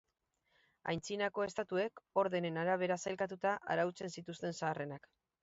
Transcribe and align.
Antzinako 0.93 1.45
Estatuek, 1.47 2.01
ordenen 2.23 2.57
arabera 2.63 2.99
sailkatuta, 3.05 3.53
arautzen 3.77 4.17
zituzten 4.19 4.59
zaharrenak. 4.65 5.09